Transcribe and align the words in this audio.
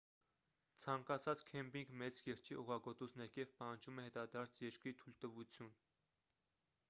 ցանկացած 0.83 1.41
քեմփինգ 1.49 1.91
մեծ 2.01 2.21
կիրճի 2.29 2.57
օղագոտուց 2.63 3.13
ներքև 3.21 3.53
պահանջում 3.59 4.01
է 4.01 4.05
հետադարձ 4.07 4.59
երկրի 4.69 4.95
թույլատվություն 5.03 5.71